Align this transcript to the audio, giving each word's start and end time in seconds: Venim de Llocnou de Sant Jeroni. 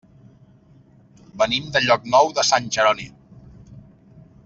Venim 1.43 1.67
de 1.77 1.83
Llocnou 1.85 2.33
de 2.39 2.47
Sant 2.53 2.73
Jeroni. 2.79 3.07